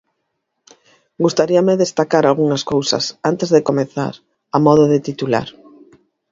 Gustaríame 1.23 1.73
destacar 1.83 2.23
algunhas 2.25 2.63
cousas, 2.71 3.03
antes 3.31 3.49
de 3.53 3.65
comezar, 3.69 4.13
a 4.55 4.57
modo 4.65 4.83
de 4.91 4.99
titular. 5.07 5.47